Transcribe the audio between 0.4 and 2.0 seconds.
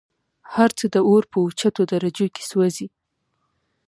هرڅه د اور په اوچتو